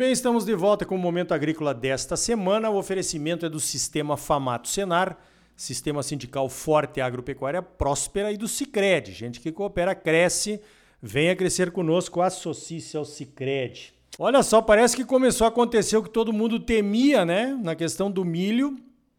bem, 0.00 0.12
estamos 0.12 0.46
de 0.46 0.54
volta 0.54 0.86
com 0.86 0.94
o 0.94 0.98
Momento 0.98 1.34
Agrícola 1.34 1.74
desta 1.74 2.16
semana. 2.16 2.70
O 2.70 2.78
oferecimento 2.78 3.44
é 3.44 3.50
do 3.50 3.60
Sistema 3.60 4.16
Famato 4.16 4.66
Senar, 4.66 5.18
Sistema 5.54 6.02
Sindical 6.02 6.48
Forte 6.48 7.02
Agropecuária 7.02 7.60
Próspera 7.60 8.32
e 8.32 8.38
do 8.38 8.48
Cicred. 8.48 9.12
Gente 9.12 9.40
que 9.40 9.52
coopera, 9.52 9.94
cresce. 9.94 10.58
Venha 11.02 11.36
crescer 11.36 11.70
conosco, 11.70 12.22
associe-se 12.22 12.96
ao 12.96 13.04
Cicred. 13.04 13.92
Olha 14.18 14.42
só, 14.42 14.62
parece 14.62 14.96
que 14.96 15.04
começou 15.04 15.44
a 15.44 15.48
acontecer 15.48 15.98
o 15.98 16.02
que 16.02 16.08
todo 16.08 16.32
mundo 16.32 16.58
temia, 16.58 17.26
né? 17.26 17.54
Na 17.62 17.74
questão 17.74 18.10
do 18.10 18.24
milho, 18.24 18.78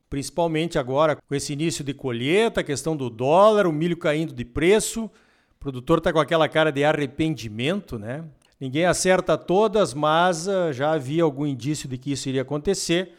principalmente 0.10 0.80
agora 0.80 1.16
com 1.16 1.36
esse 1.36 1.54
início 1.54 1.84
de 1.84 1.94
colheita, 1.94 2.62
a 2.62 2.64
questão 2.64 2.98
do 2.98 3.08
dólar, 3.08 3.68
o 3.68 3.72
milho 3.72 3.98
caindo 3.98 4.34
de 4.34 4.44
preço. 4.44 5.04
O 5.04 5.60
produtor 5.60 6.00
está 6.00 6.12
com 6.12 6.20
aquela 6.20 6.50
cara 6.50 6.72
de 6.72 6.84
arrependimento, 6.84 8.00
né? 8.00 8.24
Ninguém 8.62 8.86
acerta 8.86 9.36
todas, 9.40 9.92
mas 9.92 10.48
uh, 10.48 10.72
já 10.72 10.92
havia 10.92 11.24
algum 11.24 11.48
indício 11.48 11.90
de 11.90 11.98
que 11.98 12.12
isso 12.12 12.30
iria 12.30 12.44
acontecer. 12.44 13.12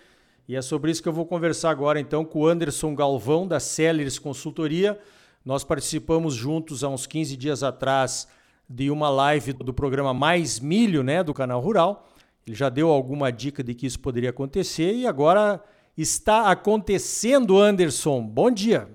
E 0.49 0.55
é 0.55 0.63
sobre 0.63 0.93
isso 0.93 1.03
que 1.03 1.09
eu 1.09 1.13
vou 1.13 1.27
conversar 1.27 1.71
agora 1.71 1.99
então 1.99 2.25
com 2.25 2.43
o 2.43 2.47
Anderson 2.47 2.95
Galvão, 2.95 3.49
da 3.49 3.59
Sellers 3.59 4.21
Consultoria. 4.21 4.97
Nós 5.45 5.65
participamos 5.65 6.35
juntos 6.35 6.85
há 6.85 6.89
uns 6.89 7.09
15 7.09 7.37
dias 7.37 7.65
atrás 7.65 8.29
de 8.69 8.89
uma 8.89 9.11
live 9.11 9.53
do 9.53 9.75
programa 9.75 10.15
Mais 10.15 10.61
Milho, 10.61 11.03
né, 11.03 11.25
do 11.25 11.35
canal 11.35 11.61
Rural. 11.61 12.09
Ele 12.47 12.55
já 12.55 12.69
deu 12.69 12.89
alguma 12.89 13.33
dica 13.33 13.65
de 13.65 13.75
que 13.75 13.85
isso 13.85 13.99
poderia 13.99 14.31
acontecer 14.31 14.95
e 14.95 15.09
agora 15.09 15.61
está 15.99 16.53
acontecendo, 16.53 17.59
Anderson. 17.59 18.23
Bom 18.23 18.49
dia. 18.49 18.87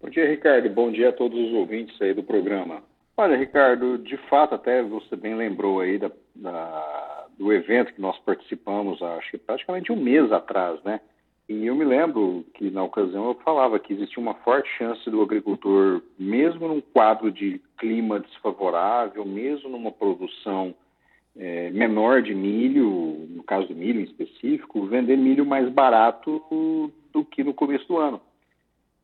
Bom 0.00 0.08
dia, 0.08 0.30
Ricardo. 0.30 0.70
Bom 0.70 0.92
dia 0.92 1.08
a 1.08 1.12
todos 1.12 1.36
os 1.36 1.52
ouvintes 1.54 2.00
aí 2.00 2.14
do 2.14 2.22
programa. 2.22 2.84
Olha, 3.20 3.36
Ricardo, 3.36 3.98
de 3.98 4.16
fato, 4.28 4.54
até 4.54 4.80
você 4.80 5.16
bem 5.16 5.34
lembrou 5.34 5.80
aí 5.80 5.98
da, 5.98 6.08
da, 6.36 7.26
do 7.36 7.52
evento 7.52 7.92
que 7.92 8.00
nós 8.00 8.16
participamos, 8.20 9.02
acho 9.02 9.32
que 9.32 9.38
praticamente 9.38 9.90
um 9.90 9.96
mês 9.96 10.30
atrás, 10.30 10.80
né? 10.84 11.00
E 11.48 11.66
eu 11.66 11.74
me 11.74 11.84
lembro 11.84 12.46
que 12.54 12.70
na 12.70 12.84
ocasião 12.84 13.26
eu 13.26 13.34
falava 13.44 13.80
que 13.80 13.92
existia 13.92 14.22
uma 14.22 14.34
forte 14.34 14.68
chance 14.78 15.10
do 15.10 15.20
agricultor, 15.20 16.00
mesmo 16.16 16.68
num 16.68 16.80
quadro 16.80 17.32
de 17.32 17.60
clima 17.76 18.20
desfavorável, 18.20 19.24
mesmo 19.24 19.68
numa 19.68 19.90
produção 19.90 20.72
é, 21.36 21.70
menor 21.70 22.22
de 22.22 22.36
milho, 22.36 23.26
no 23.30 23.42
caso 23.42 23.66
do 23.66 23.74
milho 23.74 23.98
em 24.00 24.04
específico, 24.04 24.86
vender 24.86 25.16
milho 25.16 25.44
mais 25.44 25.68
barato 25.68 26.40
do 27.12 27.24
que 27.24 27.42
no 27.42 27.52
começo 27.52 27.88
do 27.88 27.98
ano. 27.98 28.20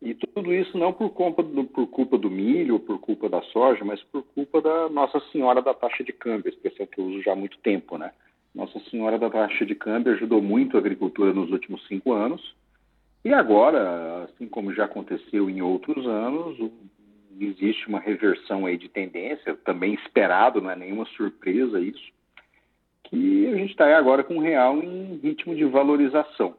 E 0.03 0.14
tudo 0.14 0.53
isso 0.53 0.77
não 0.77 0.92
por 0.92 1.11
culpa, 1.11 1.42
do, 1.42 1.64
por 1.64 1.87
culpa 1.87 2.19
do 2.19 2.31
milho 2.31 2.78
por 2.78 2.98
culpa 2.98 3.28
da 3.28 3.41
soja, 3.42 3.84
mas 3.84 4.03
por 4.05 4.23
culpa 4.34 4.61
da 4.61 4.89
Nossa 4.89 5.20
Senhora 5.33 5.62
da 5.62 5.73
taxa 5.73 6.05
de 6.05 6.12
câmbio, 6.12 6.51
expressão 6.51 6.86
que 6.86 7.01
eu 7.01 7.06
uso 7.06 7.23
já 7.23 7.33
há 7.33 7.36
muito 7.36 7.59
tempo, 7.59 7.97
né? 7.97 8.12
Nossa 8.55 8.78
Senhora 8.91 9.19
da 9.19 9.31
taxa 9.31 9.64
de 9.64 9.75
câmbio 9.75 10.12
ajudou 10.12 10.41
muito 10.42 10.77
a 10.77 10.81
agricultura 10.81 11.33
nos 11.33 11.51
últimos 11.51 11.86
cinco 11.86 12.12
anos. 12.12 12.55
E 13.25 13.33
agora, 13.33 14.25
assim 14.25 14.47
como 14.47 14.75
já 14.75 14.84
aconteceu 14.84 15.48
em 15.48 15.62
outros 15.62 16.06
anos, 16.06 16.58
existe 17.41 17.89
uma 17.89 17.98
reversão 17.98 18.67
aí 18.67 18.77
de 18.77 18.89
tendência, 18.89 19.56
também 19.64 19.95
esperado, 19.95 20.61
não 20.61 20.70
é 20.70 20.77
nenhuma 20.77 21.06
surpresa 21.06 21.81
isso, 21.81 22.12
que 23.05 23.47
a 23.48 23.56
gente 23.56 23.70
está 23.70 23.97
agora 23.97 24.23
com 24.23 24.36
o 24.36 24.41
real 24.41 24.83
em 24.83 25.17
ritmo 25.17 25.55
de 25.55 25.64
valorização. 25.64 26.55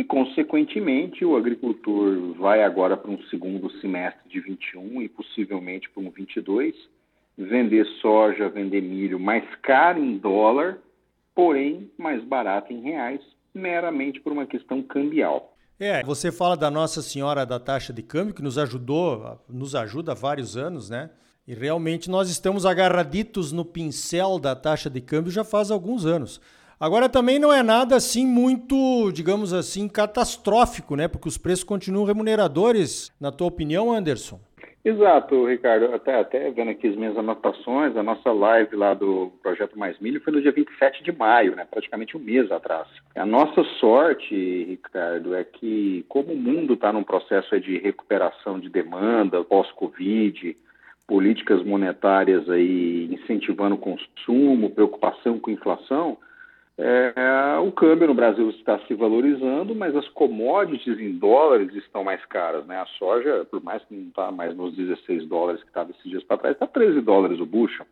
E, 0.00 0.04
consequentemente, 0.04 1.26
o 1.26 1.36
agricultor 1.36 2.32
vai 2.32 2.64
agora 2.64 2.96
para 2.96 3.10
um 3.10 3.22
segundo 3.24 3.70
semestre 3.82 4.26
de 4.30 4.40
21 4.40 5.02
e 5.02 5.10
possivelmente 5.10 5.90
para 5.90 6.02
um 6.02 6.10
22, 6.10 6.74
vender 7.36 7.84
soja, 8.00 8.48
vender 8.48 8.80
milho 8.80 9.20
mais 9.20 9.44
caro 9.56 10.02
em 10.02 10.16
dólar, 10.16 10.78
porém 11.34 11.90
mais 11.98 12.24
barato 12.24 12.72
em 12.72 12.80
reais, 12.80 13.20
meramente 13.52 14.18
por 14.20 14.32
uma 14.32 14.46
questão 14.46 14.82
cambial. 14.82 15.54
É, 15.78 16.02
você 16.02 16.32
fala 16.32 16.56
da 16.56 16.70
Nossa 16.70 17.02
Senhora 17.02 17.44
da 17.44 17.60
taxa 17.60 17.92
de 17.92 18.02
câmbio, 18.02 18.32
que 18.32 18.42
nos 18.42 18.56
ajudou, 18.56 19.38
nos 19.50 19.74
ajuda 19.74 20.12
há 20.12 20.14
vários 20.14 20.56
anos, 20.56 20.88
né? 20.88 21.10
E 21.46 21.52
realmente 21.52 22.08
nós 22.08 22.30
estamos 22.30 22.64
agarraditos 22.64 23.52
no 23.52 23.66
pincel 23.66 24.38
da 24.38 24.56
taxa 24.56 24.88
de 24.88 25.02
câmbio 25.02 25.30
já 25.30 25.44
faz 25.44 25.70
alguns 25.70 26.06
anos. 26.06 26.40
Agora 26.80 27.10
também 27.10 27.38
não 27.38 27.52
é 27.52 27.62
nada 27.62 27.94
assim 27.94 28.26
muito, 28.26 29.12
digamos 29.12 29.52
assim, 29.52 29.86
catastrófico, 29.86 30.96
né? 30.96 31.08
Porque 31.08 31.28
os 31.28 31.36
preços 31.36 31.62
continuam 31.62 32.06
remuneradores, 32.06 33.12
na 33.20 33.30
tua 33.30 33.48
opinião, 33.48 33.92
Anderson? 33.92 34.40
Exato, 34.82 35.44
Ricardo. 35.44 35.94
Até, 35.94 36.18
até 36.18 36.50
vendo 36.50 36.70
aqui 36.70 36.88
as 36.88 36.96
minhas 36.96 37.18
anotações, 37.18 37.94
a 37.94 38.02
nossa 38.02 38.32
live 38.32 38.74
lá 38.76 38.94
do 38.94 39.30
Projeto 39.42 39.78
Mais 39.78 39.98
Milho 40.00 40.22
foi 40.22 40.32
no 40.32 40.40
dia 40.40 40.52
27 40.52 41.04
de 41.04 41.12
maio, 41.12 41.54
né? 41.54 41.66
praticamente 41.70 42.16
um 42.16 42.20
mês 42.20 42.50
atrás. 42.50 42.88
A 43.14 43.26
nossa 43.26 43.62
sorte, 43.78 44.64
Ricardo, 44.64 45.34
é 45.34 45.44
que 45.44 46.06
como 46.08 46.32
o 46.32 46.36
mundo 46.36 46.72
está 46.72 46.90
num 46.90 47.04
processo 47.04 47.60
de 47.60 47.76
recuperação 47.76 48.58
de 48.58 48.70
demanda 48.70 49.44
pós-Covid, 49.44 50.56
políticas 51.06 51.62
monetárias 51.62 52.48
aí 52.48 53.06
incentivando 53.12 53.74
o 53.74 53.78
consumo, 53.78 54.70
preocupação 54.70 55.38
com 55.38 55.50
inflação, 55.50 56.16
é, 56.78 57.58
o 57.58 57.70
câmbio 57.72 58.06
no 58.06 58.14
Brasil 58.14 58.48
está 58.50 58.78
se 58.86 58.94
valorizando, 58.94 59.74
mas 59.74 59.94
as 59.94 60.08
commodities 60.08 60.98
em 60.98 61.12
dólares 61.12 61.74
estão 61.74 62.02
mais 62.02 62.24
caras. 62.26 62.66
Né? 62.66 62.76
A 62.76 62.86
soja, 62.98 63.46
por 63.50 63.62
mais 63.62 63.84
que 63.84 63.94
não 63.94 64.08
está 64.08 64.30
mais 64.30 64.56
nos 64.56 64.74
16 64.74 65.26
dólares 65.26 65.62
que 65.62 65.68
estava 65.68 65.90
esses 65.90 66.04
dias 66.04 66.24
para 66.24 66.38
trás, 66.38 66.54
está 66.54 66.66
13 66.66 67.00
dólares 67.02 67.38
o 67.38 67.46
bucho. 67.46 67.84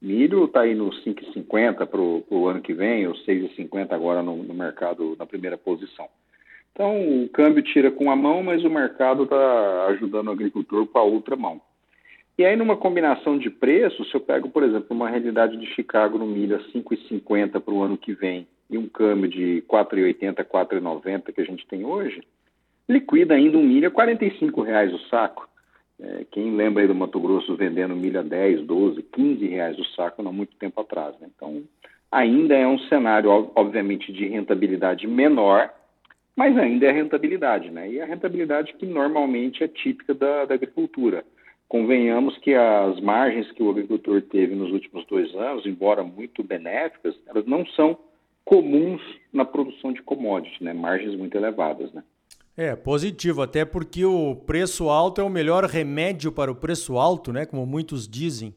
Milho 0.00 0.44
está 0.44 0.60
aí 0.60 0.74
nos 0.74 1.04
5,50 1.04 1.84
para 1.86 2.00
o 2.00 2.46
ano 2.46 2.60
que 2.60 2.72
vem, 2.72 3.08
ou 3.08 3.14
6,50 3.14 3.92
agora 3.92 4.22
no, 4.22 4.36
no, 4.44 4.54
mercado 4.54 5.16
na 5.18 5.26
primeira 5.26 5.58
posição. 5.58 6.08
Então 6.72 7.24
o 7.24 7.28
câmbio 7.30 7.62
tira 7.64 7.90
com 7.90 8.08
a 8.08 8.14
mão, 8.14 8.40
mas 8.40 8.62
o 8.62 8.70
mercado 8.70 9.24
está 9.24 9.86
ajudando 9.88 10.28
o 10.28 10.32
agricultor 10.32 10.86
com 10.86 10.98
a 10.98 11.02
outra 11.02 11.34
mão. 11.34 11.60
E 12.38 12.44
aí, 12.46 12.54
numa 12.54 12.76
combinação 12.76 13.36
de 13.36 13.50
preços, 13.50 14.08
se 14.08 14.14
eu 14.14 14.20
pego, 14.20 14.48
por 14.48 14.62
exemplo, 14.62 14.86
uma 14.90 15.10
realidade 15.10 15.56
de 15.56 15.66
Chicago 15.74 16.18
no 16.18 16.26
milho 16.26 16.54
a 16.54 16.60
5,50 16.72 17.60
para 17.60 17.74
o 17.74 17.82
ano 17.82 17.98
que 17.98 18.14
vem 18.14 18.46
e 18.70 18.78
um 18.78 18.88
câmbio 18.88 19.28
de 19.28 19.64
4,80, 19.68 20.44
4,90 20.44 21.32
que 21.32 21.40
a 21.40 21.44
gente 21.44 21.66
tem 21.66 21.84
hoje, 21.84 22.22
liquida 22.88 23.34
ainda 23.34 23.58
um 23.58 23.64
milho 23.64 23.88
a 23.88 23.90
45 23.90 24.62
reais 24.62 24.94
o 24.94 25.00
saco. 25.08 25.48
É, 26.00 26.26
quem 26.30 26.54
lembra 26.54 26.84
aí 26.84 26.86
do 26.86 26.94
Mato 26.94 27.18
Grosso 27.18 27.56
vendendo 27.56 27.96
milho 27.96 28.20
a 28.20 28.22
10, 28.22 28.62
12, 28.62 29.02
15 29.02 29.46
reais 29.48 29.76
o 29.76 29.84
saco 29.96 30.22
não 30.22 30.32
muito 30.32 30.54
tempo 30.58 30.80
atrás. 30.80 31.18
Né? 31.18 31.26
Então, 31.34 31.64
ainda 32.12 32.54
é 32.54 32.68
um 32.68 32.78
cenário, 32.78 33.50
obviamente, 33.56 34.12
de 34.12 34.28
rentabilidade 34.28 35.08
menor, 35.08 35.74
mas 36.36 36.56
ainda 36.56 36.86
é 36.86 36.92
rentabilidade. 36.92 37.68
Né? 37.68 37.90
E 37.90 38.00
a 38.00 38.06
rentabilidade 38.06 38.74
que 38.74 38.86
normalmente 38.86 39.64
é 39.64 39.66
típica 39.66 40.14
da, 40.14 40.44
da 40.44 40.54
agricultura 40.54 41.24
convenhamos 41.68 42.36
que 42.38 42.54
as 42.54 42.98
margens 43.00 43.50
que 43.52 43.62
o 43.62 43.70
agricultor 43.70 44.22
teve 44.22 44.54
nos 44.54 44.72
últimos 44.72 45.06
dois 45.06 45.34
anos, 45.34 45.66
embora 45.66 46.02
muito 46.02 46.42
benéficas, 46.42 47.14
elas 47.26 47.44
não 47.46 47.66
são 47.66 47.98
comuns 48.44 49.02
na 49.32 49.44
produção 49.44 49.92
de 49.92 50.02
commodities, 50.02 50.58
né? 50.60 50.72
margens 50.72 51.14
muito 51.14 51.36
elevadas. 51.36 51.92
Né? 51.92 52.02
É, 52.56 52.74
positivo, 52.74 53.42
até 53.42 53.64
porque 53.64 54.04
o 54.04 54.34
preço 54.34 54.88
alto 54.88 55.20
é 55.20 55.24
o 55.24 55.28
melhor 55.28 55.64
remédio 55.64 56.32
para 56.32 56.50
o 56.50 56.54
preço 56.54 56.96
alto, 56.96 57.32
né? 57.32 57.44
como 57.44 57.66
muitos 57.66 58.08
dizem. 58.08 58.54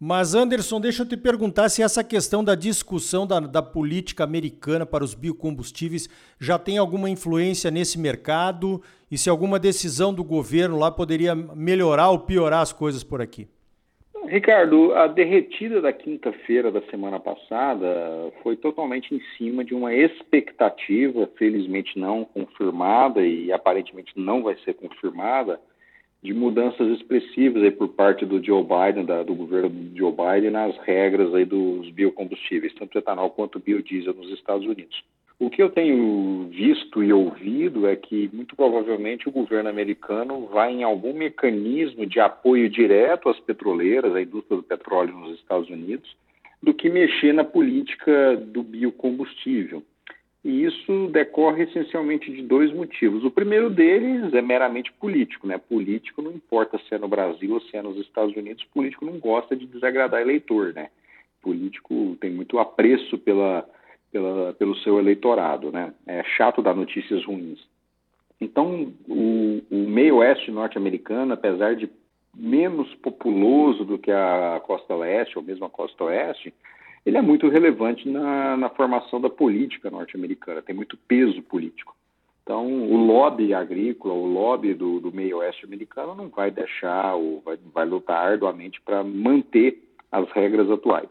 Mas, 0.00 0.34
Anderson, 0.34 0.80
deixa 0.80 1.02
eu 1.02 1.08
te 1.08 1.16
perguntar 1.16 1.68
se 1.68 1.82
essa 1.82 2.02
questão 2.02 2.42
da 2.42 2.54
discussão 2.54 3.26
da, 3.26 3.38
da, 3.38 3.62
política 3.62 4.24
americana 4.24 4.84
para 4.84 5.04
os 5.04 5.14
biocombustíveis 5.14 6.08
já 6.38 6.58
tem 6.58 6.78
alguma 6.78 7.08
influência 7.08 7.70
nesse 7.70 7.98
mercado 7.98 8.82
e 9.10 9.16
se 9.16 9.30
alguma 9.30 9.58
decisão 9.58 10.12
do 10.12 10.24
governo 10.24 10.78
lá 10.78 10.90
poderia 10.90 11.34
melhorar 11.34 12.10
ou 12.10 12.18
piorar 12.18 12.60
as 12.60 12.72
coisas 12.72 13.04
por 13.04 13.22
aqui. 13.22 13.48
Ricardo, 14.26 14.94
a 14.94 15.06
derretida 15.06 15.80
da 15.80 15.92
quinta-feira 15.92 16.72
da 16.72 16.80
semana 16.90 17.20
passada 17.20 18.32
foi 18.42 18.56
totalmente 18.56 19.14
em 19.14 19.20
cima 19.36 19.62
de 19.64 19.74
uma 19.74 19.94
expectativa, 19.94 21.28
felizmente 21.36 21.98
não 21.98 22.24
confirmada 22.24 23.24
e 23.24 23.52
aparentemente 23.52 24.12
não 24.16 24.42
vai 24.42 24.56
ser 24.64 24.74
confirmada, 24.74 25.60
de 26.24 26.32
mudanças 26.32 26.88
expressivas 26.88 27.62
aí 27.62 27.70
por 27.70 27.88
parte 27.88 28.24
do 28.24 28.42
Joe 28.42 28.64
Biden, 28.64 29.04
da, 29.04 29.22
do 29.22 29.34
governo 29.34 29.68
do 29.68 29.96
Joe 29.96 30.10
Biden, 30.10 30.52
nas 30.52 30.74
regras 30.78 31.34
aí 31.34 31.44
dos 31.44 31.90
biocombustíveis, 31.90 32.72
tanto 32.72 32.96
etanol 32.96 33.28
quanto 33.28 33.60
biodiesel 33.60 34.14
nos 34.14 34.30
Estados 34.30 34.66
Unidos. 34.66 35.04
O 35.38 35.50
que 35.50 35.62
eu 35.62 35.68
tenho 35.68 36.48
visto 36.50 37.04
e 37.04 37.12
ouvido 37.12 37.86
é 37.86 37.94
que, 37.94 38.30
muito 38.32 38.56
provavelmente, 38.56 39.28
o 39.28 39.32
governo 39.32 39.68
americano 39.68 40.46
vai 40.46 40.72
em 40.72 40.82
algum 40.82 41.12
mecanismo 41.12 42.06
de 42.06 42.18
apoio 42.18 42.70
direto 42.70 43.28
às 43.28 43.38
petroleiras, 43.40 44.14
à 44.14 44.22
indústria 44.22 44.56
do 44.56 44.62
petróleo 44.62 45.12
nos 45.12 45.38
Estados 45.38 45.68
Unidos, 45.68 46.16
do 46.62 46.72
que 46.72 46.88
mexer 46.88 47.34
na 47.34 47.44
política 47.44 48.34
do 48.36 48.62
biocombustível. 48.62 49.82
E 50.44 50.64
isso 50.64 51.08
decorre 51.08 51.64
essencialmente 51.64 52.30
de 52.30 52.42
dois 52.42 52.70
motivos. 52.70 53.24
O 53.24 53.30
primeiro 53.30 53.70
deles 53.70 54.34
é 54.34 54.42
meramente 54.42 54.92
político, 54.92 55.46
né? 55.46 55.56
Político 55.56 56.20
não 56.20 56.30
importa 56.30 56.78
se 56.78 56.94
é 56.94 56.98
no 56.98 57.08
Brasil 57.08 57.54
ou 57.54 57.60
se 57.62 57.74
é 57.74 57.80
nos 57.80 57.96
Estados 57.96 58.36
Unidos, 58.36 58.62
político 58.64 59.06
não 59.06 59.18
gosta 59.18 59.56
de 59.56 59.66
desagradar 59.66 60.20
eleitor, 60.20 60.74
né? 60.74 60.90
Político 61.40 62.16
tem 62.20 62.30
muito 62.30 62.58
apreço 62.58 63.16
pela, 63.16 63.66
pela, 64.12 64.52
pelo 64.52 64.76
seu 64.76 64.98
eleitorado, 64.98 65.72
né? 65.72 65.94
É 66.06 66.22
chato 66.36 66.60
dar 66.60 66.74
notícias 66.74 67.24
ruins. 67.24 67.66
Então, 68.38 68.92
o, 69.08 69.62
o 69.70 69.88
meio 69.88 70.16
oeste 70.16 70.50
norte-americano, 70.50 71.32
apesar 71.32 71.74
de 71.74 71.88
menos 72.36 72.92
populoso 72.96 73.84
do 73.84 73.96
que 73.96 74.10
a 74.10 74.60
costa 74.66 74.94
leste 74.94 75.38
ou 75.38 75.44
mesmo 75.44 75.64
a 75.64 75.70
costa 75.70 76.04
oeste, 76.04 76.52
ele 77.04 77.18
é 77.18 77.22
muito 77.22 77.48
relevante 77.48 78.08
na, 78.08 78.56
na 78.56 78.68
formação 78.70 79.20
da 79.20 79.28
política 79.28 79.90
norte-americana, 79.90 80.62
tem 80.62 80.74
muito 80.74 80.96
peso 80.96 81.42
político. 81.42 81.94
Então, 82.42 82.66
o 82.66 82.96
lobby 82.96 83.54
agrícola, 83.54 84.12
o 84.12 84.26
lobby 84.26 84.74
do, 84.74 85.00
do 85.00 85.10
meio 85.10 85.38
oeste 85.38 85.64
americano 85.64 86.14
não 86.14 86.28
vai 86.28 86.50
deixar, 86.50 87.14
ou 87.14 87.40
vai, 87.40 87.58
vai 87.72 87.86
lutar 87.86 88.32
arduamente 88.32 88.80
para 88.82 89.02
manter 89.02 89.82
as 90.12 90.30
regras 90.30 90.70
atuais. 90.70 91.08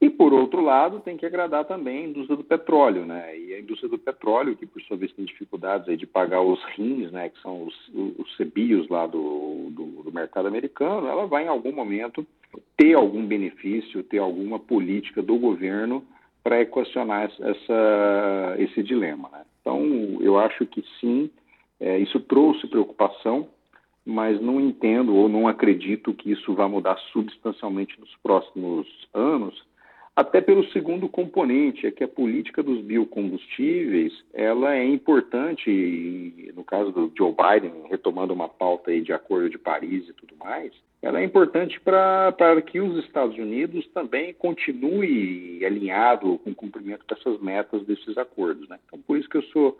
E, 0.00 0.10
por 0.10 0.32
outro 0.32 0.60
lado, 0.60 1.00
tem 1.00 1.16
que 1.16 1.24
agradar 1.24 1.64
também 1.64 2.04
a 2.04 2.08
indústria 2.08 2.36
do 2.36 2.44
petróleo, 2.44 3.06
né? 3.06 3.36
E 3.36 3.54
a 3.54 3.58
indústria 3.58 3.88
do 3.88 3.98
petróleo, 3.98 4.54
que 4.54 4.66
por 4.66 4.80
sua 4.82 4.96
vez 4.96 5.10
tem 5.12 5.24
dificuldades 5.24 5.88
aí 5.88 5.96
de 5.96 6.06
pagar 6.06 6.42
os 6.42 6.62
RINs, 6.76 7.10
né? 7.10 7.30
Que 7.30 7.40
são 7.40 7.64
os, 7.64 7.74
os 7.94 8.88
lá 8.88 9.06
do, 9.06 9.70
do, 9.70 10.02
do 10.02 10.12
mercado 10.12 10.46
americano, 10.46 11.08
ela 11.08 11.26
vai 11.26 11.44
em 11.44 11.48
algum 11.48 11.72
momento 11.72 12.26
ter 12.76 12.94
algum 12.94 13.26
benefício, 13.26 14.02
ter 14.02 14.18
alguma 14.18 14.58
política 14.58 15.22
do 15.22 15.38
governo 15.38 16.04
para 16.42 16.60
equacionar 16.60 17.24
essa, 17.40 18.56
esse 18.58 18.82
dilema, 18.82 19.28
né? 19.32 19.42
Então, 19.60 19.82
eu 20.20 20.38
acho 20.38 20.64
que 20.66 20.84
sim, 21.00 21.28
é, 21.80 21.98
isso 21.98 22.20
trouxe 22.20 22.68
preocupação, 22.68 23.48
mas 24.04 24.40
não 24.40 24.60
entendo 24.60 25.14
ou 25.16 25.28
não 25.28 25.48
acredito 25.48 26.14
que 26.14 26.30
isso 26.30 26.54
vá 26.54 26.68
mudar 26.68 26.96
substancialmente 27.12 27.98
nos 27.98 28.14
próximos 28.22 28.86
anos, 29.12 29.60
até 30.14 30.40
pelo 30.40 30.66
segundo 30.70 31.08
componente, 31.08 31.86
é 31.86 31.90
que 31.90 32.02
a 32.02 32.08
política 32.08 32.62
dos 32.62 32.80
biocombustíveis, 32.80 34.12
ela 34.32 34.74
é 34.74 34.84
importante, 34.86 36.50
no 36.54 36.64
caso 36.64 36.90
do 36.90 37.12
Joe 37.18 37.34
Biden, 37.34 37.82
retomando 37.90 38.32
uma 38.32 38.48
pauta 38.48 38.90
aí 38.90 39.02
de 39.02 39.12
Acordo 39.12 39.50
de 39.50 39.58
Paris 39.58 40.08
e 40.08 40.14
tudo 40.14 40.34
mais, 40.36 40.72
ela 41.02 41.20
é 41.20 41.24
importante 41.24 41.78
para 41.80 42.62
que 42.62 42.80
os 42.80 43.04
Estados 43.04 43.36
Unidos 43.36 43.86
também 43.94 44.32
continue 44.34 45.64
alinhado 45.64 46.38
com 46.38 46.50
o 46.50 46.54
cumprimento 46.54 47.04
dessas 47.08 47.40
metas 47.40 47.84
desses 47.84 48.16
acordos. 48.16 48.68
Né? 48.68 48.78
Então, 48.86 48.98
por 49.00 49.18
isso 49.18 49.28
que 49.28 49.36
eu 49.36 49.42
sou 49.44 49.78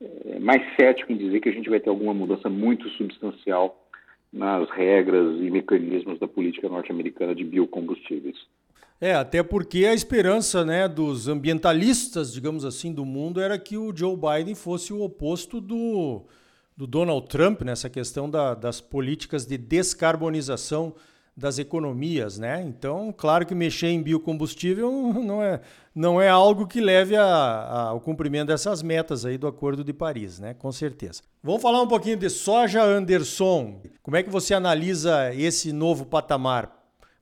é, 0.00 0.38
mais 0.38 0.62
cético 0.76 1.12
em 1.12 1.16
dizer 1.16 1.40
que 1.40 1.48
a 1.48 1.52
gente 1.52 1.68
vai 1.68 1.80
ter 1.80 1.88
alguma 1.88 2.14
mudança 2.14 2.48
muito 2.48 2.88
substancial 2.90 3.86
nas 4.32 4.70
regras 4.70 5.40
e 5.40 5.50
mecanismos 5.50 6.18
da 6.18 6.28
política 6.28 6.68
norte-americana 6.68 7.34
de 7.34 7.42
biocombustíveis. 7.42 8.36
É, 9.00 9.14
até 9.14 9.42
porque 9.42 9.86
a 9.86 9.94
esperança 9.94 10.64
né, 10.64 10.86
dos 10.86 11.26
ambientalistas, 11.26 12.32
digamos 12.32 12.66
assim, 12.66 12.92
do 12.92 13.04
mundo 13.04 13.40
era 13.40 13.58
que 13.58 13.76
o 13.76 13.96
Joe 13.96 14.14
Biden 14.14 14.54
fosse 14.54 14.92
o 14.92 15.02
oposto 15.02 15.58
do, 15.58 16.22
do 16.80 16.86
Donald 16.86 17.26
Trump 17.28 17.60
nessa 17.60 17.90
questão 17.90 18.30
da, 18.30 18.54
das 18.54 18.80
políticas 18.80 19.44
de 19.44 19.58
descarbonização 19.58 20.94
das 21.36 21.58
economias, 21.58 22.38
né? 22.38 22.62
Então, 22.62 23.12
claro 23.14 23.44
que 23.44 23.54
mexer 23.54 23.88
em 23.88 24.02
biocombustível 24.02 24.90
não 25.12 25.42
é, 25.42 25.60
não 25.94 26.18
é 26.18 26.30
algo 26.30 26.66
que 26.66 26.80
leve 26.80 27.14
a, 27.16 27.22
a, 27.22 27.82
ao 27.88 28.00
cumprimento 28.00 28.46
dessas 28.48 28.82
metas 28.82 29.26
aí 29.26 29.36
do 29.36 29.46
Acordo 29.46 29.84
de 29.84 29.92
Paris, 29.92 30.38
né? 30.38 30.54
Com 30.54 30.72
certeza. 30.72 31.20
Vamos 31.42 31.60
falar 31.60 31.82
um 31.82 31.86
pouquinho 31.86 32.16
de 32.16 32.30
soja, 32.30 32.82
Anderson. 32.82 33.82
Como 34.02 34.16
é 34.16 34.22
que 34.22 34.30
você 34.30 34.54
analisa 34.54 35.34
esse 35.34 35.74
novo 35.74 36.06
patamar? 36.06 36.74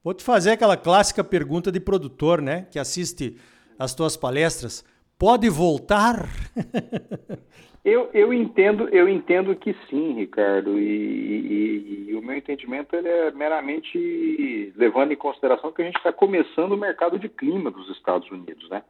Vou 0.04 0.14
te 0.14 0.22
fazer 0.22 0.52
aquela 0.52 0.76
clássica 0.76 1.24
pergunta 1.24 1.72
de 1.72 1.80
produtor, 1.80 2.40
né? 2.40 2.68
Que 2.70 2.78
assiste 2.78 3.36
as 3.76 3.92
tuas 3.92 4.16
palestras. 4.16 4.84
Pode 5.18 5.48
voltar? 5.48 6.28
eu, 7.84 8.10
eu 8.12 8.32
entendo, 8.32 8.88
eu 8.88 9.08
entendo 9.08 9.54
que 9.54 9.74
sim, 9.88 10.14
Ricardo. 10.14 10.78
E, 10.78 10.84
e, 10.84 12.06
e, 12.10 12.14
o 12.14 12.22
meu 12.22 12.36
entendimento 12.36 12.94
ele 12.94 13.08
é 13.08 13.30
meramente 13.30 14.72
levando 14.76 15.12
em 15.12 15.16
consideração 15.16 15.72
que 15.72 15.82
a 15.82 15.84
gente 15.84 15.96
está 15.96 16.12
começando 16.12 16.72
o 16.72 16.78
mercado 16.78 17.18
de 17.18 17.28
clima 17.28 17.70
dos 17.70 17.88
Estados 17.90 18.30
Unidos, 18.30 18.68
né? 18.68 18.82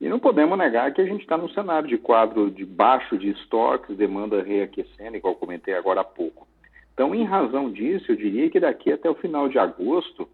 E 0.00 0.08
não 0.08 0.18
podemos 0.18 0.58
negar 0.58 0.92
que 0.92 1.00
a 1.00 1.04
gente 1.04 1.20
está 1.20 1.36
num 1.36 1.48
cenário 1.50 1.88
de 1.88 1.96
quadro 1.96 2.50
de 2.50 2.64
baixo 2.64 3.16
de 3.16 3.30
estoques, 3.30 3.96
demanda 3.96 4.42
reaquecendo, 4.42 5.16
igual 5.16 5.36
comentei 5.36 5.74
agora 5.74 6.00
há 6.00 6.04
pouco. 6.04 6.48
Então, 6.92 7.14
em 7.14 7.24
razão 7.24 7.70
disso, 7.70 8.10
eu 8.10 8.16
diria 8.16 8.50
que 8.50 8.58
daqui 8.58 8.92
até 8.92 9.08
o 9.08 9.14
final 9.14 9.48
de 9.48 9.58
agosto 9.58 10.28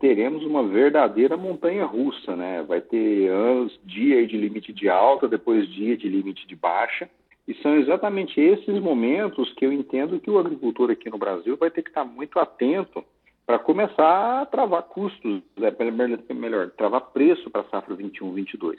teremos 0.00 0.44
uma 0.44 0.66
verdadeira 0.66 1.36
montanha 1.36 1.84
russa, 1.84 2.34
né? 2.34 2.62
Vai 2.62 2.80
ter 2.80 3.28
anos, 3.28 3.78
dia 3.84 4.26
de 4.26 4.36
limite 4.36 4.72
de 4.72 4.88
alta, 4.88 5.28
depois 5.28 5.68
dia 5.68 5.96
de 5.96 6.08
limite 6.08 6.46
de 6.46 6.56
baixa. 6.56 7.08
E 7.46 7.54
são 7.54 7.76
exatamente 7.76 8.40
esses 8.40 8.80
momentos 8.80 9.52
que 9.54 9.66
eu 9.66 9.72
entendo 9.72 10.20
que 10.20 10.30
o 10.30 10.38
agricultor 10.38 10.90
aqui 10.90 11.10
no 11.10 11.18
Brasil 11.18 11.56
vai 11.56 11.70
ter 11.70 11.82
que 11.82 11.90
estar 11.90 12.04
muito 12.04 12.38
atento 12.38 13.04
para 13.44 13.58
começar 13.58 14.42
a 14.42 14.46
travar 14.46 14.82
custos, 14.84 15.42
né? 15.56 15.72
melhor, 16.34 16.70
travar 16.70 17.00
preço 17.12 17.50
para 17.50 17.62
a 17.62 17.64
safra 17.64 17.96
21-22. 17.96 18.76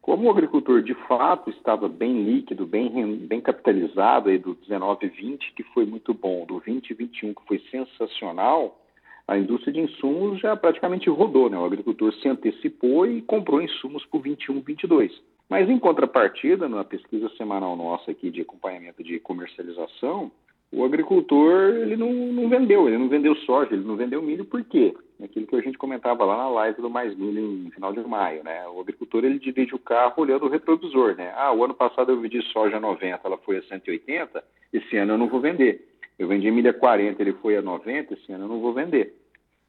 Como 0.00 0.28
o 0.28 0.30
agricultor 0.30 0.82
de 0.82 0.94
fato 1.08 1.50
estava 1.50 1.88
bem 1.88 2.22
líquido, 2.22 2.64
bem, 2.64 3.16
bem 3.16 3.40
capitalizado 3.40 4.28
aí 4.28 4.38
do 4.38 4.54
19-20, 4.54 5.52
que 5.56 5.64
foi 5.74 5.84
muito 5.84 6.14
bom, 6.14 6.46
do 6.46 6.60
20-21, 6.60 7.34
que 7.34 7.46
foi 7.46 7.58
sensacional, 7.70 8.80
a 9.28 9.36
indústria 9.36 9.72
de 9.72 9.80
insumos 9.80 10.40
já 10.40 10.56
praticamente 10.56 11.10
rodou, 11.10 11.50
né? 11.50 11.58
O 11.58 11.64
agricultor 11.64 12.12
se 12.14 12.28
antecipou 12.28 13.06
e 13.06 13.22
comprou 13.22 13.60
insumos 13.60 14.04
por 14.06 14.22
21, 14.22 14.60
22. 14.60 15.12
Mas 15.48 15.68
em 15.68 15.78
contrapartida, 15.78 16.68
na 16.68 16.84
pesquisa 16.84 17.28
semanal 17.30 17.76
nossa 17.76 18.10
aqui 18.10 18.30
de 18.30 18.42
acompanhamento 18.42 19.02
de 19.02 19.18
comercialização, 19.20 20.30
o 20.72 20.84
agricultor 20.84 21.76
ele 21.76 21.96
não, 21.96 22.12
não 22.12 22.48
vendeu, 22.48 22.88
ele 22.88 22.98
não 22.98 23.08
vendeu 23.08 23.34
soja, 23.36 23.72
ele 23.72 23.84
não 23.84 23.96
vendeu 23.96 24.20
milho, 24.20 24.44
por 24.44 24.62
quê? 24.64 24.94
Aquilo 25.22 25.46
que 25.46 25.56
a 25.56 25.60
gente 25.60 25.78
comentava 25.78 26.24
lá 26.24 26.36
na 26.36 26.48
live 26.48 26.82
do 26.82 26.90
Mais 26.90 27.16
Milho 27.16 27.66
em 27.66 27.70
final 27.70 27.92
de 27.92 28.00
maio, 28.00 28.44
né? 28.44 28.66
O 28.68 28.80
agricultor 28.80 29.24
ele 29.24 29.38
dirige 29.38 29.74
o 29.74 29.78
carro 29.78 30.14
olhando 30.18 30.44
o 30.44 30.48
retrovisor, 30.48 31.16
né? 31.16 31.32
Ah, 31.36 31.52
o 31.52 31.64
ano 31.64 31.74
passado 31.74 32.12
eu 32.12 32.20
vendi 32.20 32.42
soja 32.52 32.76
a 32.76 32.80
90, 32.80 33.20
ela 33.24 33.38
foi 33.38 33.58
a 33.58 33.62
180, 33.62 34.44
esse 34.72 34.96
ano 34.96 35.14
eu 35.14 35.18
não 35.18 35.28
vou 35.28 35.40
vender. 35.40 35.88
Eu 36.18 36.28
vendi 36.28 36.50
milha 36.50 36.72
40, 36.72 37.22
ele 37.22 37.32
foi 37.34 37.56
a 37.56 37.62
90, 37.62 38.14
esse 38.14 38.32
ano 38.32 38.44
eu 38.44 38.48
não 38.48 38.60
vou 38.60 38.72
vender. 38.72 39.14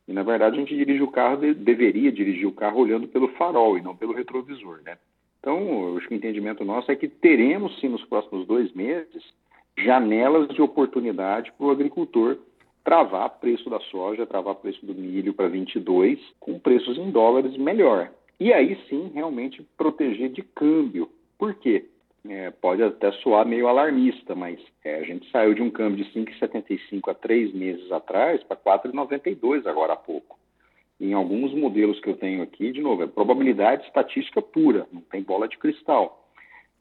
E 0.07 0.13
na 0.13 0.23
verdade 0.23 0.55
a 0.55 0.59
gente 0.59 0.75
dirige 0.75 1.03
o 1.03 1.11
carro, 1.11 1.53
deveria 1.53 2.11
dirigir 2.11 2.47
o 2.47 2.53
carro 2.53 2.79
olhando 2.79 3.07
pelo 3.07 3.27
farol 3.29 3.77
e 3.77 3.81
não 3.81 3.95
pelo 3.95 4.13
retrovisor, 4.13 4.81
né? 4.83 4.97
Então, 5.39 5.95
acho 5.97 6.07
que 6.07 6.13
o 6.13 6.17
entendimento 6.17 6.65
nosso 6.65 6.91
é 6.91 6.95
que 6.95 7.07
teremos 7.07 7.79
sim 7.79 7.89
nos 7.89 8.03
próximos 8.05 8.45
dois 8.47 8.71
meses 8.73 9.23
janelas 9.77 10.47
de 10.49 10.61
oportunidade 10.61 11.51
para 11.51 11.67
o 11.67 11.71
agricultor 11.71 12.37
travar 12.83 13.29
preço 13.39 13.69
da 13.69 13.79
soja, 13.81 14.25
travar 14.25 14.55
preço 14.55 14.85
do 14.85 14.95
milho 14.95 15.33
para 15.33 15.49
22 15.49 16.19
com 16.39 16.57
preços 16.57 16.97
em 16.97 17.11
dólares 17.11 17.55
melhor. 17.57 18.09
E 18.39 18.53
aí 18.53 18.77
sim 18.89 19.11
realmente 19.13 19.61
proteger 19.77 20.29
de 20.29 20.41
câmbio. 20.41 21.09
Por 21.37 21.53
quê? 21.55 21.85
É, 22.27 22.51
pode 22.51 22.83
até 22.83 23.11
soar 23.13 23.45
meio 23.47 23.67
alarmista, 23.67 24.35
mas 24.35 24.59
é, 24.83 24.95
a 24.95 25.03
gente 25.03 25.29
saiu 25.31 25.53
de 25.53 25.61
um 25.61 25.69
câmbio 25.69 26.03
de 26.03 26.11
5,75 26.11 27.09
há 27.09 27.13
três 27.13 27.53
meses 27.53 27.91
atrás 27.91 28.43
para 28.43 28.57
4,92 28.57 29.65
agora 29.65 29.93
há 29.93 29.95
pouco. 29.95 30.37
Em 30.99 31.13
alguns 31.13 31.53
modelos 31.53 31.99
que 31.99 32.09
eu 32.09 32.17
tenho 32.17 32.41
aqui, 32.41 32.71
de 32.71 32.81
novo, 32.81 33.03
é 33.03 33.07
probabilidade 33.07 33.85
estatística 33.85 34.41
pura, 34.41 34.87
não 34.91 35.01
tem 35.01 35.21
bola 35.21 35.47
de 35.47 35.57
cristal. 35.57 36.27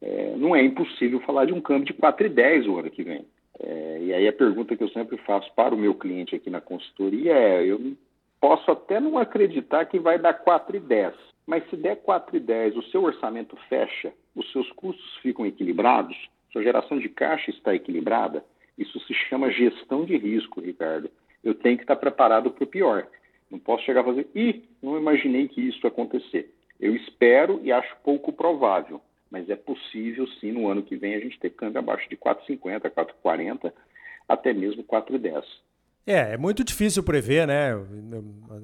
É, 0.00 0.34
não 0.36 0.56
é 0.56 0.62
impossível 0.62 1.20
falar 1.20 1.44
de 1.44 1.52
um 1.52 1.60
câmbio 1.60 1.86
de 1.86 1.94
4,10 1.94 2.66
o 2.68 2.78
ano 2.78 2.90
que 2.90 3.02
vem. 3.02 3.24
É, 3.58 3.98
e 4.02 4.14
aí 4.14 4.28
a 4.28 4.32
pergunta 4.32 4.76
que 4.76 4.82
eu 4.82 4.88
sempre 4.90 5.16
faço 5.18 5.50
para 5.54 5.74
o 5.74 5.78
meu 5.78 5.94
cliente 5.94 6.34
aqui 6.34 6.50
na 6.50 6.60
consultoria 6.60 7.32
é: 7.32 7.64
eu 7.64 7.96
posso 8.40 8.70
até 8.70 9.00
não 9.00 9.18
acreditar 9.18 9.84
que 9.86 9.98
vai 9.98 10.18
dar 10.18 10.44
4,10, 10.44 11.14
mas 11.46 11.68
se 11.70 11.76
der 11.76 12.02
4,10, 12.02 12.76
o 12.76 12.82
seu 12.84 13.04
orçamento 13.04 13.56
fecha, 13.68 14.12
os 14.34 14.50
seus 14.50 14.70
custos 14.72 15.16
ficam 15.18 15.46
equilibrados, 15.46 16.16
sua 16.52 16.62
geração 16.62 16.98
de 16.98 17.08
caixa 17.08 17.50
está 17.50 17.74
equilibrada, 17.74 18.44
isso 18.76 18.98
se 19.00 19.14
chama 19.14 19.50
gestão 19.50 20.04
de 20.04 20.16
risco, 20.16 20.60
Ricardo. 20.60 21.10
Eu 21.42 21.54
tenho 21.54 21.76
que 21.76 21.84
estar 21.84 21.96
preparado 21.96 22.50
para 22.50 22.64
o 22.64 22.66
pior. 22.66 23.06
Não 23.50 23.58
posso 23.58 23.84
chegar 23.84 24.00
a 24.00 24.04
fazer, 24.04 24.28
ih, 24.34 24.64
não 24.82 24.98
imaginei 24.98 25.48
que 25.48 25.60
isso 25.60 25.86
acontecer. 25.86 26.52
Eu 26.80 26.94
espero 26.94 27.60
e 27.62 27.72
acho 27.72 27.96
pouco 28.02 28.32
provável, 28.32 29.00
mas 29.30 29.48
é 29.48 29.56
possível 29.56 30.26
sim 30.40 30.52
no 30.52 30.68
ano 30.68 30.82
que 30.82 30.96
vem 30.96 31.14
a 31.14 31.20
gente 31.20 31.38
ter 31.38 31.50
câmbio 31.50 31.78
abaixo 31.78 32.08
de 32.10 32.16
4,50, 32.16 32.90
4,40, 32.90 33.72
até 34.28 34.52
mesmo 34.52 34.82
4,10. 34.84 35.44
É, 36.06 36.34
é 36.34 36.36
muito 36.36 36.62
difícil 36.62 37.02
prever, 37.02 37.46
né? 37.46 37.70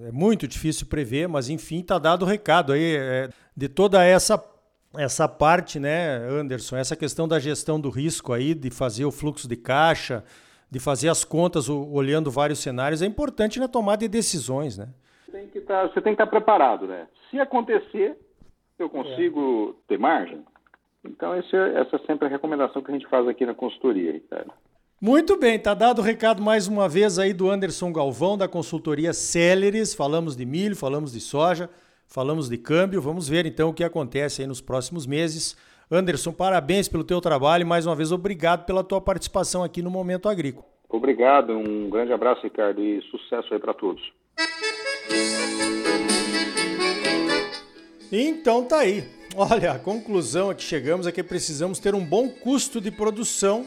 É 0.06 0.12
muito 0.12 0.46
difícil 0.46 0.86
prever, 0.86 1.26
mas 1.28 1.48
enfim, 1.50 1.80
está 1.80 1.98
dado 1.98 2.22
o 2.22 2.28
recado 2.28 2.72
aí 2.72 2.96
é, 2.96 3.28
de 3.56 3.68
toda 3.68 4.04
essa 4.04 4.38
essa 4.98 5.26
parte, 5.26 5.80
né, 5.80 6.18
Anderson, 6.28 6.76
essa 6.76 6.94
questão 6.94 7.26
da 7.26 7.38
gestão 7.38 7.80
do 7.80 7.88
risco 7.88 8.32
aí, 8.32 8.52
de 8.54 8.70
fazer 8.70 9.06
o 9.06 9.10
fluxo 9.10 9.48
de 9.48 9.56
caixa, 9.56 10.22
de 10.70 10.78
fazer 10.78 11.08
as 11.08 11.24
contas 11.24 11.68
olhando 11.68 12.30
vários 12.30 12.58
cenários, 12.58 13.00
é 13.00 13.06
importante 13.06 13.58
na 13.58 13.68
tomada 13.68 13.98
de 13.98 14.08
decisões, 14.08 14.76
né? 14.76 14.88
Tem 15.30 15.48
que 15.48 15.60
tá, 15.62 15.84
você 15.84 16.00
tem 16.00 16.14
que 16.14 16.22
estar 16.22 16.26
preparado, 16.26 16.86
né? 16.86 17.06
Se 17.30 17.40
acontecer, 17.40 18.18
Eu 18.78 18.88
consigo 18.88 19.76
é. 19.84 19.88
ter 19.88 19.98
margem? 19.98 20.44
Então, 21.04 21.36
esse, 21.36 21.54
é, 21.56 21.80
essa 21.80 21.96
é 21.96 21.98
sempre 22.00 22.26
a 22.26 22.30
recomendação 22.30 22.82
que 22.82 22.90
a 22.90 22.94
gente 22.94 23.08
faz 23.08 23.26
aqui 23.28 23.46
na 23.46 23.54
consultoria, 23.54 24.12
Ricardo. 24.12 24.52
Muito 25.04 25.36
bem, 25.36 25.58
tá 25.58 25.74
dado 25.74 25.98
o 25.98 26.04
recado 26.04 26.40
mais 26.40 26.68
uma 26.68 26.88
vez 26.88 27.18
aí 27.18 27.32
do 27.32 27.50
Anderson 27.50 27.92
Galvão, 27.92 28.38
da 28.38 28.46
consultoria 28.46 29.12
Celeres. 29.12 29.96
Falamos 29.96 30.36
de 30.36 30.46
milho, 30.46 30.76
falamos 30.76 31.10
de 31.10 31.18
soja, 31.18 31.68
falamos 32.06 32.48
de 32.48 32.56
câmbio. 32.56 33.02
Vamos 33.02 33.28
ver 33.28 33.44
então 33.44 33.70
o 33.70 33.74
que 33.74 33.82
acontece 33.82 34.42
aí 34.42 34.46
nos 34.46 34.60
próximos 34.60 35.04
meses. 35.04 35.56
Anderson, 35.90 36.30
parabéns 36.30 36.86
pelo 36.86 37.02
teu 37.02 37.20
trabalho 37.20 37.62
e 37.62 37.64
mais 37.64 37.84
uma 37.84 37.96
vez 37.96 38.12
obrigado 38.12 38.64
pela 38.64 38.84
tua 38.84 39.00
participação 39.00 39.64
aqui 39.64 39.82
no 39.82 39.90
Momento 39.90 40.28
Agrícola. 40.28 40.64
Obrigado, 40.88 41.52
um 41.52 41.90
grande 41.90 42.12
abraço, 42.12 42.44
Ricardo, 42.44 42.80
e 42.80 43.02
sucesso 43.10 43.52
aí 43.52 43.58
para 43.58 43.74
todos. 43.74 44.00
Então 48.12 48.64
tá 48.64 48.78
aí. 48.78 49.02
Olha, 49.34 49.72
a 49.72 49.80
conclusão 49.80 50.48
a 50.48 50.54
que 50.54 50.62
chegamos 50.62 51.08
é 51.08 51.10
que 51.10 51.24
precisamos 51.24 51.80
ter 51.80 51.92
um 51.92 52.04
bom 52.04 52.28
custo 52.28 52.80
de 52.80 52.92
produção 52.92 53.66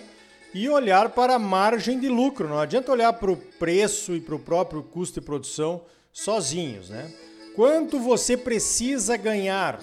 e 0.55 0.69
olhar 0.69 1.09
para 1.09 1.35
a 1.35 1.39
margem 1.39 1.99
de 1.99 2.07
lucro. 2.07 2.47
Não 2.47 2.57
adianta 2.57 2.89
olhar 2.89 3.11
para 3.11 3.29
o 3.29 3.35
preço 3.35 4.15
e 4.15 4.21
para 4.21 4.35
o 4.35 4.39
próprio 4.39 4.81
custo 4.81 5.19
de 5.19 5.25
produção 5.25 5.81
sozinhos, 6.13 6.89
né? 6.89 7.11
Quanto 7.53 7.99
você 7.99 8.37
precisa 8.37 9.17
ganhar 9.17 9.81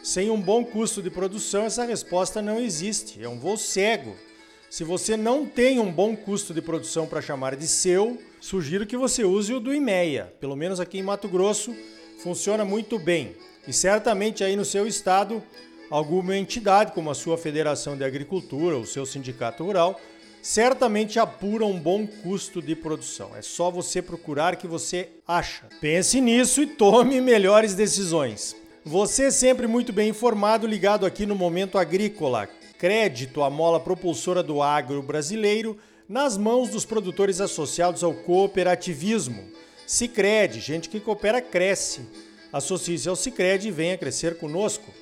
sem 0.00 0.30
um 0.30 0.40
bom 0.40 0.64
custo 0.64 1.02
de 1.02 1.10
produção? 1.10 1.64
Essa 1.64 1.84
resposta 1.84 2.40
não 2.40 2.60
existe. 2.60 3.20
É 3.20 3.28
um 3.28 3.36
voo 3.36 3.56
cego. 3.56 4.14
Se 4.70 4.84
você 4.84 5.16
não 5.16 5.44
tem 5.44 5.80
um 5.80 5.90
bom 5.90 6.14
custo 6.14 6.54
de 6.54 6.62
produção 6.62 7.04
para 7.08 7.20
chamar 7.20 7.56
de 7.56 7.66
seu, 7.66 8.16
sugiro 8.40 8.86
que 8.86 8.96
você 8.96 9.24
use 9.24 9.52
o 9.52 9.58
do 9.58 9.74
IMEA. 9.74 10.32
Pelo 10.38 10.54
menos 10.54 10.78
aqui 10.78 10.98
em 10.98 11.02
Mato 11.02 11.28
Grosso 11.28 11.74
funciona 12.22 12.64
muito 12.64 12.96
bem. 12.96 13.34
E 13.66 13.72
certamente 13.72 14.44
aí 14.44 14.54
no 14.54 14.64
seu 14.64 14.86
estado, 14.86 15.42
alguma 15.92 16.34
entidade, 16.34 16.92
como 16.92 17.10
a 17.10 17.14
sua 17.14 17.36
Federação 17.36 17.98
de 17.98 18.02
Agricultura, 18.02 18.78
o 18.78 18.86
seu 18.86 19.04
sindicato 19.04 19.62
rural, 19.62 20.00
certamente 20.40 21.18
apura 21.18 21.66
um 21.66 21.78
bom 21.78 22.06
custo 22.06 22.62
de 22.62 22.74
produção. 22.74 23.36
É 23.36 23.42
só 23.42 23.70
você 23.70 24.00
procurar 24.00 24.56
que 24.56 24.66
você 24.66 25.10
acha. 25.28 25.68
Pense 25.82 26.18
nisso 26.18 26.62
e 26.62 26.66
tome 26.66 27.20
melhores 27.20 27.74
decisões. 27.74 28.56
Você 28.82 29.30
sempre 29.30 29.66
muito 29.66 29.92
bem 29.92 30.08
informado, 30.08 30.66
ligado 30.66 31.04
aqui 31.04 31.26
no 31.26 31.34
Momento 31.34 31.76
Agrícola. 31.76 32.48
Crédito, 32.78 33.42
a 33.42 33.50
mola 33.50 33.78
propulsora 33.78 34.42
do 34.42 34.62
agro 34.62 35.02
brasileiro, 35.02 35.76
nas 36.08 36.38
mãos 36.38 36.70
dos 36.70 36.86
produtores 36.86 37.38
associados 37.38 38.02
ao 38.02 38.14
cooperativismo. 38.14 39.44
Sicredi, 39.86 40.58
gente 40.58 40.88
que 40.88 40.98
coopera 40.98 41.42
cresce. 41.42 42.00
Associe-se 42.50 43.10
ao 43.10 43.14
Sicredi 43.14 43.68
e 43.68 43.70
venha 43.70 43.98
crescer 43.98 44.38
conosco. 44.38 45.01